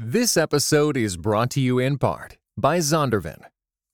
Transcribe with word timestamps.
This 0.00 0.36
episode 0.36 0.96
is 0.96 1.16
brought 1.16 1.50
to 1.50 1.60
you 1.60 1.80
in 1.80 1.98
part 1.98 2.36
by 2.56 2.78
Zondervan, 2.78 3.40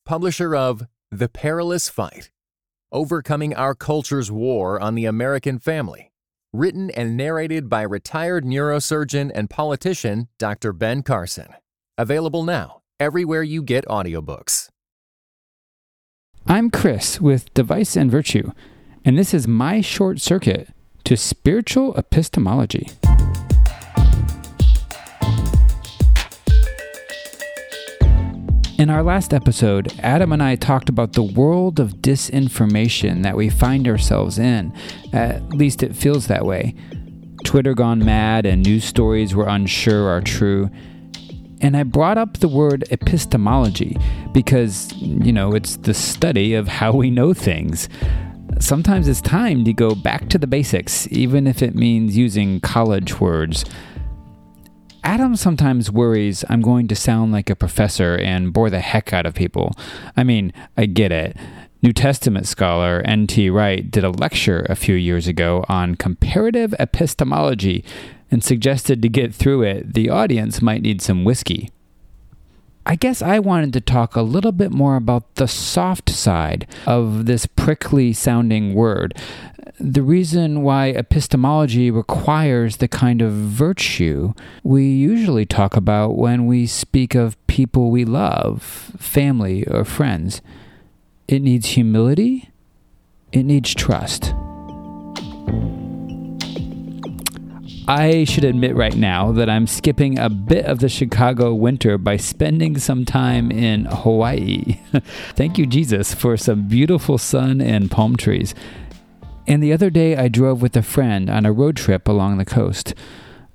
publisher 0.04 0.54
of 0.54 0.86
The 1.10 1.30
Perilous 1.30 1.88
Fight 1.88 2.30
Overcoming 2.92 3.54
Our 3.54 3.75
Culture's 3.75 4.30
War 4.30 4.78
on 4.78 4.96
the 4.96 5.06
American 5.06 5.58
Family, 5.58 6.12
written 6.52 6.90
and 6.90 7.17
narrated 7.17 7.70
by 7.70 7.80
retired 7.80 8.45
neurosurgeon 8.45 9.30
and 9.34 9.48
politician 9.48 10.29
Dr. 10.38 10.75
Ben 10.75 11.02
Carson. 11.02 11.54
Available 11.96 12.43
now 12.45 12.82
everywhere 13.00 13.43
you 13.43 13.62
get 13.62 13.86
audiobooks. 13.86 14.68
I'm 16.46 16.68
Chris 16.68 17.18
with 17.18 17.55
Device 17.55 17.96
and 17.96 18.11
Virtue, 18.11 18.50
and 19.07 19.18
this 19.18 19.32
is 19.32 19.48
my 19.48 19.80
short 19.80 20.21
circuit 20.21 20.68
to 21.05 21.16
spiritual 21.16 21.96
epistemology. 21.96 22.91
In 28.76 28.90
our 28.90 29.04
last 29.04 29.32
episode, 29.32 29.94
Adam 30.00 30.32
and 30.32 30.42
I 30.42 30.56
talked 30.56 30.88
about 30.88 31.12
the 31.12 31.22
world 31.22 31.78
of 31.78 31.98
disinformation 31.98 33.23
that 33.23 33.37
we 33.37 33.48
find 33.48 33.87
ourselves 33.87 34.37
in. 34.37 34.73
At 35.12 35.50
least 35.50 35.84
it 35.84 35.95
feels 35.95 36.27
that 36.27 36.45
way. 36.45 36.74
Twitter 37.45 37.74
gone 37.74 38.05
mad 38.05 38.45
and 38.45 38.64
news 38.64 38.84
stories 38.84 39.33
we're 39.33 39.47
unsure 39.47 40.09
are 40.09 40.20
true. 40.20 40.70
And 41.60 41.77
I 41.77 41.84
brought 41.84 42.19
up 42.19 42.38
the 42.38 42.48
word 42.48 42.84
epistemology 42.91 43.97
because, 44.33 44.92
you 44.95 45.33
know, 45.33 45.52
it's 45.52 45.77
the 45.77 45.95
study 45.95 46.55
of 46.55 46.66
how 46.66 46.92
we 46.92 47.11
know 47.11 47.33
things. 47.33 47.88
Sometimes 48.59 49.06
it's 49.06 49.20
time 49.20 49.64
to 49.66 49.72
go 49.72 49.95
back 49.95 50.28
to 50.30 50.38
the 50.38 50.48
basics, 50.48 51.06
even 51.12 51.47
if 51.47 51.62
it 51.62 51.77
means 51.77 52.16
using 52.16 52.59
college 52.59 53.20
words. 53.20 53.64
Adam 55.05 55.37
sometimes 55.37 55.91
worries 55.91 56.47
I'm 56.49 56.63
going 56.63 56.89
to 56.89 56.97
sound 56.97 57.31
like 57.31 57.51
a 57.51 57.55
professor 57.55 58.17
and 58.17 58.55
bore 58.55 58.70
the 58.70 58.81
heck 58.81 59.12
out 59.12 59.27
of 59.27 59.34
people. 59.34 59.77
I 60.17 60.25
mean, 60.25 60.51
I 60.78 60.87
get 60.87 61.12
it. 61.12 61.37
New 61.83 61.92
Testament 61.92 62.48
scholar 62.48 63.03
N.T. 63.05 63.51
Wright 63.51 63.91
did 63.91 64.03
a 64.03 64.09
lecture 64.09 64.67
a 64.70 64.75
few 64.75 64.95
years 64.95 65.28
ago 65.28 65.62
on 65.69 65.97
comparative 65.97 66.75
epistemology 66.78 67.84
and 68.31 68.43
suggested 68.43 69.03
to 69.03 69.11
get 69.11 69.34
through 69.34 69.62
it, 69.62 69.93
the 69.93 70.09
audience 70.09 70.62
might 70.62 70.81
need 70.81 71.03
some 71.03 71.23
whiskey. 71.23 71.71
I 72.87 72.97
guess 72.97 73.23
I 73.23 73.39
wanted 73.39 73.73
to 73.73 73.81
talk 73.81 74.15
a 74.15 74.23
little 74.23 74.53
bit 74.53 74.71
more 74.71 74.97
about 74.97 75.37
the 75.37 75.49
soft 75.49 76.11
side 76.11 76.67
of 76.87 77.25
this 77.25 77.47
prickly 77.47 78.13
sounding 78.13 78.75
word. 78.75 79.17
The 79.81 80.03
reason 80.03 80.63
why 80.63 80.89
epistemology 80.89 81.91
requires 81.91 82.77
the 82.77 82.89
kind 82.89 83.23
of 83.23 83.33
virtue 83.33 84.35
we 84.62 84.85
usually 84.85 85.47
talk 85.47 85.77
about 85.77 86.17
when 86.17 86.47
we 86.47 86.67
speak 86.67 87.15
of 87.15 87.45
people 87.47 87.91
we 87.91 88.05
love, 88.05 88.62
family, 88.99 89.67
or 89.67 89.85
friends. 89.85 90.43
It 91.27 91.41
needs 91.41 91.71
humility, 91.71 92.51
it 93.33 93.45
needs 93.45 93.75
trust. 93.75 94.35
I 97.87 98.25
should 98.25 98.45
admit 98.45 98.75
right 98.75 98.97
now 98.97 99.31
that 99.33 99.51
I'm 99.51 99.67
skipping 99.67 100.19
a 100.19 100.31
bit 100.31 100.65
of 100.65 100.79
the 100.79 100.89
Chicago 100.89 101.53
winter 101.53 101.99
by 101.99 102.17
spending 102.17 102.79
some 102.79 103.05
time 103.05 103.51
in 103.51 103.85
Hawaii. 103.85 104.81
Thank 105.35 105.59
you, 105.59 105.67
Jesus, 105.67 106.15
for 106.15 106.39
some 106.39 106.67
beautiful 106.67 107.19
sun 107.19 107.61
and 107.61 107.91
palm 107.91 108.17
trees. 108.17 108.55
And 109.47 109.62
the 109.62 109.75
other 109.75 109.91
day, 109.91 110.17
I 110.17 110.29
drove 110.29 110.62
with 110.62 110.75
a 110.79 110.83
friend 110.83 111.29
on 111.29 111.45
a 111.45 111.53
road 111.53 111.77
trip 111.77 112.09
along 112.09 112.39
the 112.39 112.47
coast. 112.47 112.95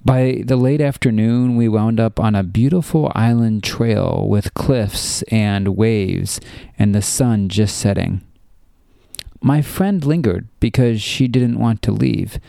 By 0.06 0.44
the 0.46 0.58
late 0.58 0.80
afternoon, 0.80 1.56
we 1.56 1.68
wound 1.68 2.00
up 2.00 2.20
on 2.20 2.36
a 2.36 2.44
beautiful 2.44 3.12
island 3.16 3.64
trail 3.64 4.28
with 4.30 4.54
cliffs 4.54 5.24
and 5.24 5.76
waves 5.76 6.40
and 6.78 6.94
the 6.94 7.02
sun 7.02 7.50
just 7.50 7.78
setting. 7.78 8.22
My 9.42 9.64
friend 9.64 10.06
lingered 10.06 10.48
because 10.60 11.02
she 11.02 11.28
didn't 11.28 11.60
want 11.60 11.82
to 11.82 11.92
leave. 11.92 12.39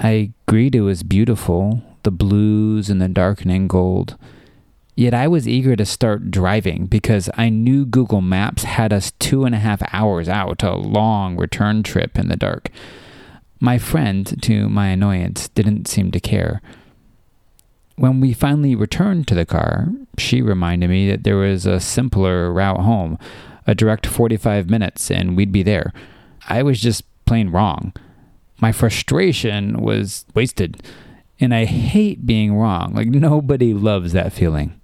I 0.00 0.32
it 0.52 0.82
was 0.82 1.02
beautiful, 1.02 1.82
the 2.02 2.10
blues 2.10 2.90
and 2.90 3.00
the 3.00 3.08
darkening 3.08 3.68
gold. 3.68 4.18
Yet 4.94 5.14
I 5.14 5.26
was 5.26 5.48
eager 5.48 5.76
to 5.76 5.86
start 5.86 6.30
driving 6.30 6.84
because 6.84 7.30
I 7.38 7.48
knew 7.48 7.86
Google 7.86 8.20
Maps 8.20 8.64
had 8.64 8.92
us 8.92 9.12
two 9.12 9.46
and 9.46 9.54
a 9.54 9.58
half 9.58 9.82
hours 9.94 10.28
out, 10.28 10.62
a 10.62 10.74
long 10.74 11.38
return 11.38 11.82
trip 11.82 12.18
in 12.18 12.28
the 12.28 12.36
dark. 12.36 12.68
My 13.60 13.78
friend, 13.78 14.42
to 14.42 14.68
my 14.68 14.88
annoyance, 14.88 15.48
didn't 15.48 15.88
seem 15.88 16.10
to 16.10 16.20
care. 16.20 16.60
When 17.96 18.20
we 18.20 18.34
finally 18.34 18.74
returned 18.74 19.26
to 19.28 19.34
the 19.34 19.46
car, 19.46 19.88
she 20.18 20.42
reminded 20.42 20.90
me 20.90 21.08
that 21.08 21.24
there 21.24 21.38
was 21.38 21.64
a 21.64 21.80
simpler 21.80 22.52
route 22.52 22.80
home, 22.80 23.18
a 23.66 23.74
direct 23.74 24.06
45 24.06 24.68
minutes, 24.68 25.10
and 25.10 25.34
we'd 25.34 25.50
be 25.50 25.62
there. 25.62 25.94
I 26.46 26.62
was 26.62 26.78
just 26.78 27.04
plain 27.24 27.48
wrong 27.48 27.94
my 28.62 28.72
frustration 28.72 29.82
was 29.82 30.24
wasted. 30.34 30.80
And 31.40 31.52
I 31.52 31.64
hate 31.64 32.24
being 32.24 32.54
wrong. 32.54 32.94
Like, 32.94 33.08
nobody 33.08 33.74
loves 33.74 34.12
that 34.12 34.32
feeling. 34.32 34.80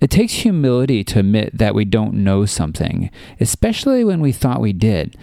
It 0.00 0.10
takes 0.10 0.34
humility 0.34 1.02
to 1.02 1.18
admit 1.18 1.58
that 1.58 1.74
we 1.74 1.84
don't 1.84 2.14
know 2.14 2.46
something, 2.46 3.10
especially 3.40 4.04
when 4.04 4.20
we 4.20 4.30
thought 4.30 4.60
we 4.60 4.72
did. 4.72 5.16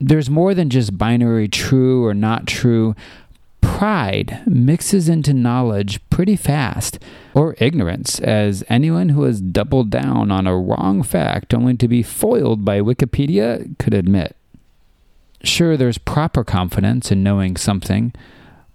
There's 0.00 0.30
more 0.30 0.54
than 0.54 0.70
just 0.70 0.96
binary 0.96 1.48
true 1.48 2.04
or 2.04 2.14
not 2.14 2.46
true. 2.46 2.94
Pride 3.60 4.42
mixes 4.46 5.08
into 5.08 5.34
knowledge 5.34 6.00
pretty 6.08 6.36
fast, 6.36 6.98
or 7.34 7.56
ignorance, 7.58 8.18
as 8.20 8.64
anyone 8.68 9.10
who 9.10 9.24
has 9.24 9.40
doubled 9.40 9.90
down 9.90 10.30
on 10.30 10.46
a 10.46 10.56
wrong 10.56 11.02
fact 11.02 11.52
only 11.52 11.76
to 11.76 11.86
be 11.86 12.02
foiled 12.02 12.64
by 12.64 12.80
Wikipedia 12.80 13.78
could 13.78 13.94
admit. 13.94 14.36
Sure, 15.44 15.76
there's 15.76 15.98
proper 15.98 16.44
confidence 16.44 17.10
in 17.10 17.22
knowing 17.22 17.56
something, 17.56 18.12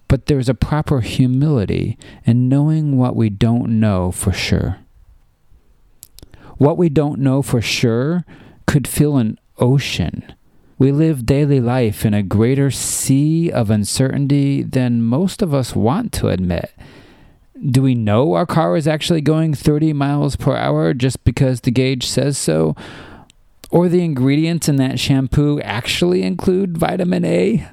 but 0.07 0.25
there's 0.25 0.49
a 0.49 0.53
proper 0.53 1.01
humility 1.01 1.97
in 2.25 2.49
knowing 2.49 2.97
what 2.97 3.15
we 3.15 3.29
don't 3.29 3.79
know 3.79 4.11
for 4.11 4.31
sure. 4.31 4.79
What 6.57 6.77
we 6.77 6.89
don't 6.89 7.19
know 7.19 7.41
for 7.41 7.61
sure 7.61 8.25
could 8.65 8.87
fill 8.87 9.17
an 9.17 9.39
ocean. 9.59 10.33
We 10.79 10.91
live 10.91 11.25
daily 11.25 11.59
life 11.59 12.05
in 12.05 12.13
a 12.13 12.21
greater 12.21 12.69
sea 12.69 13.51
of 13.51 13.69
uncertainty 13.69 14.61
than 14.61 15.01
most 15.01 15.41
of 15.41 15.53
us 15.53 15.75
want 15.75 16.11
to 16.13 16.29
admit. 16.29 16.71
Do 17.71 17.81
we 17.81 17.95
know 17.95 18.33
our 18.33 18.45
car 18.45 18.75
is 18.75 18.87
actually 18.87 19.21
going 19.21 19.55
30 19.55 19.93
miles 19.93 20.35
per 20.35 20.55
hour 20.55 20.93
just 20.93 21.23
because 21.23 21.61
the 21.61 21.71
gauge 21.71 22.05
says 22.05 22.37
so? 22.37 22.75
Or 23.69 23.89
the 23.89 24.03
ingredients 24.03 24.69
in 24.69 24.77
that 24.77 24.99
shampoo 24.99 25.59
actually 25.61 26.23
include 26.23 26.77
vitamin 26.77 27.25
A? 27.25 27.67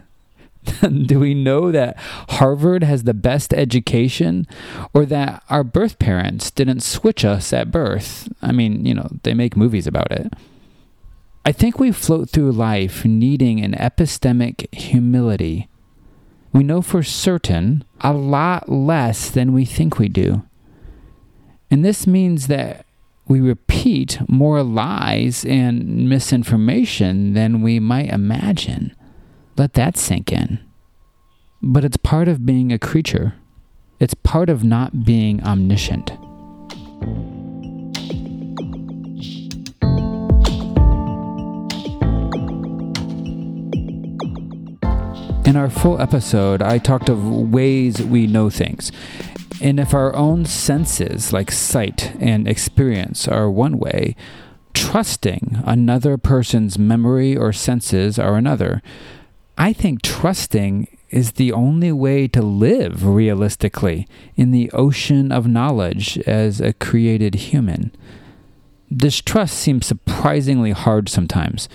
Do 1.06 1.20
we 1.20 1.34
know 1.34 1.70
that 1.70 1.96
Harvard 2.30 2.82
has 2.82 3.04
the 3.04 3.14
best 3.14 3.52
education 3.52 4.46
or 4.92 5.04
that 5.06 5.42
our 5.50 5.62
birth 5.62 5.98
parents 5.98 6.50
didn't 6.50 6.80
switch 6.80 7.24
us 7.24 7.52
at 7.52 7.70
birth? 7.70 8.28
I 8.42 8.52
mean, 8.52 8.84
you 8.84 8.94
know, 8.94 9.08
they 9.22 9.34
make 9.34 9.56
movies 9.56 9.86
about 9.86 10.10
it. 10.10 10.32
I 11.46 11.52
think 11.52 11.78
we 11.78 11.92
float 11.92 12.30
through 12.30 12.52
life 12.52 13.04
needing 13.04 13.60
an 13.60 13.72
epistemic 13.72 14.72
humility. 14.74 15.68
We 16.52 16.62
know 16.64 16.80
for 16.80 17.02
certain 17.02 17.84
a 18.00 18.14
lot 18.14 18.68
less 18.68 19.28
than 19.30 19.52
we 19.52 19.66
think 19.66 19.98
we 19.98 20.08
do. 20.08 20.42
And 21.70 21.84
this 21.84 22.06
means 22.06 22.46
that 22.46 22.86
we 23.26 23.40
repeat 23.40 24.18
more 24.28 24.62
lies 24.62 25.44
and 25.46 26.08
misinformation 26.08 27.32
than 27.32 27.62
we 27.62 27.80
might 27.80 28.10
imagine. 28.10 28.94
Let 29.56 29.74
that 29.74 29.96
sink 29.96 30.30
in. 30.30 30.60
But 31.62 31.84
it's 31.84 31.96
part 31.96 32.28
of 32.28 32.44
being 32.44 32.72
a 32.72 32.78
creature, 32.78 33.34
it's 33.98 34.14
part 34.14 34.50
of 34.50 34.62
not 34.62 35.04
being 35.04 35.42
omniscient. 35.42 36.10
In 45.46 45.56
our 45.56 45.70
full 45.70 46.00
episode, 46.00 46.62
I 46.62 46.78
talked 46.78 47.08
of 47.08 47.24
ways 47.24 48.02
we 48.02 48.26
know 48.26 48.50
things. 48.50 48.90
And 49.60 49.78
if 49.80 49.94
our 49.94 50.14
own 50.14 50.44
senses, 50.44 51.32
like 51.32 51.50
sight 51.50 52.12
and 52.20 52.46
experience, 52.48 53.28
are 53.28 53.50
one 53.50 53.78
way, 53.78 54.16
trusting 54.74 55.62
another 55.64 56.18
person's 56.18 56.78
memory 56.78 57.36
or 57.36 57.52
senses 57.52 58.18
are 58.18 58.36
another. 58.36 58.82
I 59.56 59.72
think 59.72 60.02
trusting 60.02 60.88
is 61.10 61.32
the 61.32 61.52
only 61.52 61.92
way 61.92 62.26
to 62.28 62.42
live 62.42 63.06
realistically 63.06 64.08
in 64.36 64.50
the 64.50 64.70
ocean 64.72 65.30
of 65.30 65.46
knowledge 65.46 66.18
as 66.26 66.60
a 66.60 66.72
created 66.72 67.36
human. 67.36 67.92
This 68.90 69.20
trust 69.20 69.56
seems 69.56 69.86
surprisingly 69.86 70.72
hard 70.72 71.08
sometimes. 71.08 71.68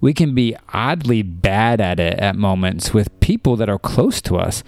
We 0.00 0.14
can 0.14 0.34
be 0.34 0.56
oddly 0.72 1.20
bad 1.22 1.80
at 1.80 2.00
it 2.00 2.18
at 2.18 2.36
moments 2.36 2.94
with 2.94 3.20
people 3.20 3.56
that 3.56 3.68
are 3.68 3.78
close 3.78 4.22
to 4.22 4.38
us 4.38 4.64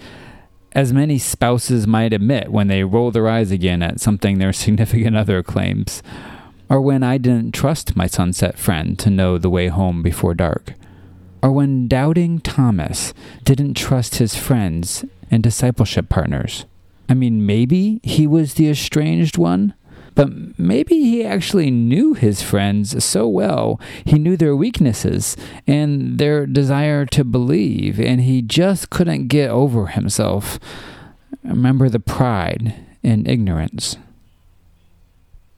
as 0.73 0.91
many 0.91 1.17
spouses 1.17 1.87
might 1.87 2.13
admit 2.13 2.51
when 2.51 2.67
they 2.67 2.83
roll 2.83 3.11
their 3.11 3.29
eyes 3.29 3.51
again 3.51 3.81
at 3.81 3.99
something 3.99 4.37
their 4.37 4.53
significant 4.53 5.15
other 5.15 5.41
claims, 5.43 6.03
or 6.69 6.81
when 6.81 7.03
I 7.03 7.17
didn't 7.17 7.53
trust 7.53 7.95
my 7.95 8.07
sunset 8.07 8.57
friend 8.57 8.97
to 8.99 9.09
know 9.09 9.37
the 9.37 9.49
way 9.49 9.67
home 9.67 10.01
before 10.01 10.33
dark, 10.33 10.73
or 11.41 11.51
when 11.51 11.87
doubting 11.87 12.39
Thomas 12.39 13.13
didn't 13.43 13.75
trust 13.75 14.15
his 14.15 14.35
friends 14.35 15.05
and 15.29 15.43
discipleship 15.43 16.09
partners. 16.09 16.65
I 17.09 17.13
mean, 17.13 17.45
maybe 17.45 17.99
he 18.01 18.25
was 18.25 18.53
the 18.53 18.69
estranged 18.69 19.37
one, 19.37 19.73
but 20.15 20.59
maybe 20.59 20.95
he 20.95 21.23
actually 21.23 21.71
knew 21.71 22.13
his 22.13 22.41
friends 22.41 23.03
so 23.03 23.27
well, 23.27 23.79
he 24.05 24.19
knew 24.19 24.37
their 24.37 24.55
weaknesses 24.55 25.35
and 25.67 26.17
their 26.17 26.45
desire 26.45 27.05
to 27.07 27.23
believe, 27.23 27.99
and 27.99 28.21
he 28.21 28.41
just 28.41 28.89
couldn't 28.89 29.27
get 29.27 29.49
over 29.49 29.87
himself. 29.87 30.59
Remember 31.43 31.89
the 31.89 31.99
pride 31.99 32.75
and 33.03 33.27
ignorance. 33.27 33.97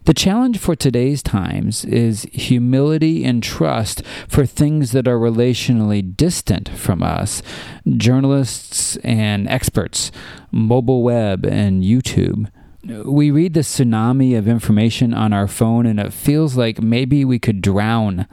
The 0.05 0.13
challenge 0.13 0.59
for 0.59 0.75
today's 0.75 1.23
times 1.23 1.83
is 1.83 2.27
humility 2.31 3.25
and 3.25 3.41
trust 3.41 4.03
for 4.27 4.45
things 4.45 4.91
that 4.91 5.07
are 5.07 5.17
relationally 5.17 6.15
distant 6.15 6.69
from 6.69 7.01
us 7.01 7.41
journalists 7.87 8.97
and 8.97 9.49
experts, 9.49 10.11
mobile 10.51 11.01
web 11.01 11.43
and 11.43 11.83
YouTube 11.83 12.51
we 12.85 13.31
read 13.31 13.53
the 13.53 13.61
tsunami 13.61 14.37
of 14.37 14.47
information 14.47 15.13
on 15.13 15.33
our 15.33 15.47
phone 15.47 15.85
and 15.85 15.99
it 15.99 16.13
feels 16.13 16.55
like 16.55 16.81
maybe 16.81 17.25
we 17.25 17.39
could 17.39 17.61
drown. 17.61 18.27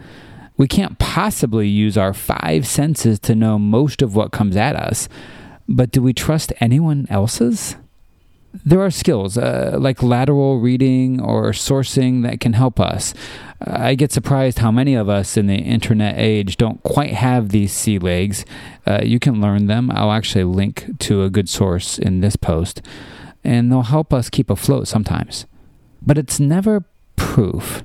We 0.56 0.68
can't 0.68 0.98
possibly 0.98 1.68
use 1.68 1.96
our 1.96 2.12
five 2.12 2.66
senses 2.66 3.18
to 3.20 3.34
know 3.34 3.58
most 3.58 4.02
of 4.02 4.14
what 4.14 4.32
comes 4.32 4.56
at 4.56 4.76
us, 4.76 5.08
but 5.68 5.90
do 5.90 6.02
we 6.02 6.12
trust 6.12 6.52
anyone 6.60 7.06
else's? 7.08 7.76
There 8.66 8.82
are 8.82 8.90
skills 8.90 9.38
uh, 9.38 9.78
like 9.80 10.02
lateral 10.02 10.60
reading 10.60 11.22
or 11.22 11.52
sourcing 11.52 12.22
that 12.24 12.40
can 12.40 12.52
help 12.52 12.78
us. 12.78 13.14
I 13.62 13.94
get 13.94 14.12
surprised 14.12 14.58
how 14.58 14.70
many 14.70 14.94
of 14.94 15.08
us 15.08 15.38
in 15.38 15.46
the 15.46 15.54
internet 15.56 16.18
age 16.18 16.58
don't 16.58 16.82
quite 16.82 17.14
have 17.14 17.48
these 17.48 17.72
sea 17.72 17.98
legs. 17.98 18.44
Uh, 18.86 19.00
you 19.02 19.18
can 19.18 19.40
learn 19.40 19.68
them. 19.68 19.90
I'll 19.90 20.12
actually 20.12 20.44
link 20.44 20.98
to 20.98 21.22
a 21.22 21.30
good 21.30 21.48
source 21.48 21.98
in 21.98 22.20
this 22.20 22.36
post 22.36 22.82
and 23.44 23.70
they'll 23.70 23.82
help 23.82 24.12
us 24.12 24.30
keep 24.30 24.50
afloat 24.50 24.88
sometimes. 24.88 25.46
But 26.00 26.18
it's 26.18 26.40
never 26.40 26.84
proof, 27.16 27.84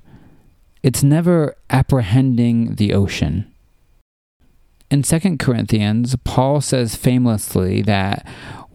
it's 0.83 1.03
never 1.03 1.55
apprehending 1.69 2.75
the 2.75 2.93
ocean. 2.93 3.51
In 4.89 5.01
2 5.01 5.37
Corinthians, 5.37 6.15
Paul 6.23 6.61
says 6.61 6.95
famously 6.95 7.81
that 7.81 8.25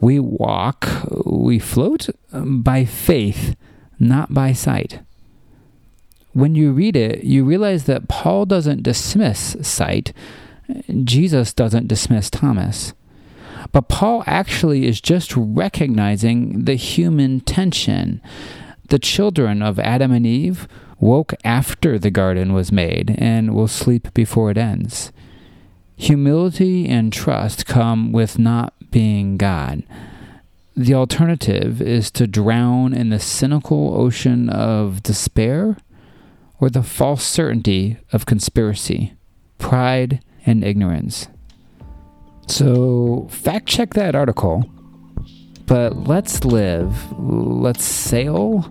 we 0.00 0.18
walk, 0.18 0.86
we 1.24 1.58
float 1.58 2.10
by 2.32 2.84
faith, 2.84 3.56
not 3.98 4.34
by 4.34 4.52
sight. 4.52 5.00
When 6.34 6.54
you 6.54 6.72
read 6.72 6.96
it, 6.96 7.24
you 7.24 7.44
realize 7.44 7.84
that 7.84 8.08
Paul 8.08 8.46
doesn't 8.46 8.82
dismiss 8.82 9.56
sight, 9.62 10.12
Jesus 11.04 11.52
doesn't 11.52 11.88
dismiss 11.88 12.30
Thomas. 12.30 12.94
But 13.70 13.88
Paul 13.88 14.24
actually 14.26 14.86
is 14.86 15.00
just 15.00 15.32
recognizing 15.36 16.64
the 16.64 16.74
human 16.74 17.40
tension. 17.40 18.20
The 18.88 18.98
children 18.98 19.62
of 19.62 19.78
Adam 19.78 20.12
and 20.12 20.26
Eve 20.26 20.66
woke 20.98 21.34
after 21.44 21.98
the 21.98 22.10
garden 22.10 22.52
was 22.52 22.72
made 22.72 23.14
and 23.18 23.54
will 23.54 23.68
sleep 23.68 24.12
before 24.14 24.50
it 24.50 24.58
ends. 24.58 25.12
Humility 25.96 26.88
and 26.88 27.12
trust 27.12 27.66
come 27.66 28.12
with 28.12 28.38
not 28.38 28.74
being 28.90 29.36
God. 29.36 29.82
The 30.76 30.94
alternative 30.94 31.82
is 31.82 32.10
to 32.12 32.26
drown 32.26 32.94
in 32.94 33.10
the 33.10 33.18
cynical 33.18 33.94
ocean 33.94 34.48
of 34.48 35.02
despair 35.02 35.76
or 36.58 36.70
the 36.70 36.82
false 36.82 37.24
certainty 37.24 37.98
of 38.12 38.24
conspiracy, 38.24 39.14
pride, 39.58 40.22
and 40.46 40.64
ignorance. 40.64 41.28
So, 42.46 43.28
fact 43.30 43.66
check 43.66 43.94
that 43.94 44.14
article. 44.14 44.64
But 45.66 46.06
let's 46.06 46.44
live, 46.44 47.12
let's 47.18 47.84
sail 47.84 48.70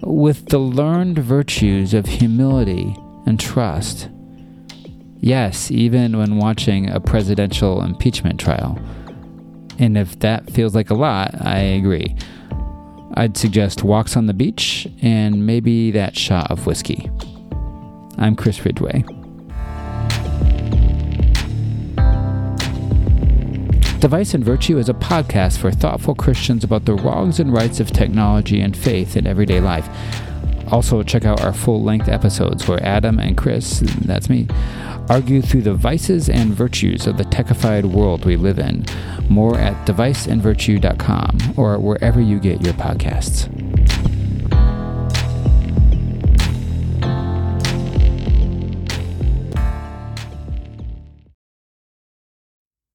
with 0.00 0.46
the 0.46 0.58
learned 0.58 1.18
virtues 1.18 1.94
of 1.94 2.06
humility 2.06 2.96
and 3.26 3.38
trust. 3.38 4.08
Yes, 5.18 5.70
even 5.70 6.18
when 6.18 6.38
watching 6.38 6.90
a 6.90 6.98
presidential 6.98 7.82
impeachment 7.82 8.40
trial. 8.40 8.78
And 9.78 9.96
if 9.96 10.18
that 10.18 10.50
feels 10.50 10.74
like 10.74 10.90
a 10.90 10.94
lot, 10.94 11.34
I 11.40 11.58
agree. 11.58 12.16
I'd 13.14 13.36
suggest 13.36 13.84
walks 13.84 14.16
on 14.16 14.26
the 14.26 14.34
beach 14.34 14.88
and 15.00 15.46
maybe 15.46 15.90
that 15.92 16.16
shot 16.16 16.50
of 16.50 16.66
whiskey. 16.66 17.10
I'm 18.18 18.34
Chris 18.34 18.64
Ridgway. 18.64 19.04
Device 24.02 24.34
and 24.34 24.44
Virtue 24.44 24.78
is 24.78 24.88
a 24.88 24.94
podcast 24.94 25.58
for 25.58 25.70
thoughtful 25.70 26.16
Christians 26.16 26.64
about 26.64 26.86
the 26.86 26.94
wrongs 26.94 27.38
and 27.38 27.52
rights 27.52 27.78
of 27.78 27.92
technology 27.92 28.60
and 28.60 28.76
faith 28.76 29.16
in 29.16 29.28
everyday 29.28 29.60
life. 29.60 29.88
Also, 30.72 31.04
check 31.04 31.24
out 31.24 31.40
our 31.40 31.52
full 31.52 31.80
length 31.80 32.08
episodes 32.08 32.66
where 32.66 32.82
Adam 32.82 33.20
and 33.20 33.36
Chris, 33.36 33.78
that's 34.04 34.28
me, 34.28 34.48
argue 35.08 35.40
through 35.40 35.62
the 35.62 35.74
vices 35.74 36.28
and 36.28 36.52
virtues 36.52 37.06
of 37.06 37.16
the 37.16 37.22
techified 37.22 37.84
world 37.84 38.24
we 38.24 38.34
live 38.34 38.58
in. 38.58 38.84
More 39.28 39.56
at 39.56 39.86
deviceandvirtue.com 39.86 41.54
or 41.56 41.78
wherever 41.78 42.20
you 42.20 42.40
get 42.40 42.60
your 42.60 42.74
podcasts. 42.74 43.48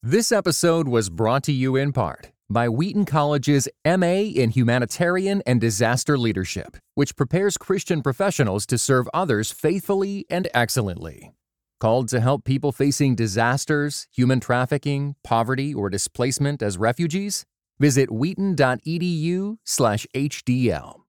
This 0.10 0.32
episode 0.32 0.88
was 0.88 1.10
brought 1.10 1.44
to 1.44 1.52
you 1.52 1.76
in 1.76 1.92
part 1.92 2.32
by 2.50 2.70
Wheaton 2.70 3.04
College's 3.04 3.68
MA 3.86 4.32
in 4.40 4.52
Humanitarian 4.52 5.44
and 5.46 5.60
Disaster 5.60 6.18
Leadership, 6.18 6.78
which 6.96 7.18
prepares 7.18 7.58
Christian 7.58 8.02
professionals 8.02 8.66
to 8.68 8.78
serve 8.78 9.10
others 9.14 9.52
faithfully 9.52 10.26
and 10.30 10.48
excellently. 10.54 11.34
Called 11.82 12.08
to 12.08 12.22
help 12.22 12.46
people 12.46 12.72
facing 12.72 13.16
disasters, 13.16 14.08
human 14.10 14.40
trafficking, 14.40 15.16
poverty, 15.26 15.74
or 15.74 15.90
displacement 15.90 16.62
as 16.62 16.78
refugees? 16.78 17.44
Visit 17.78 18.10
wheaton.edu/hdl. 18.10 21.07